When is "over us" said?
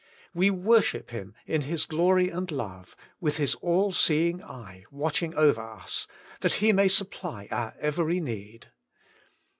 5.35-6.07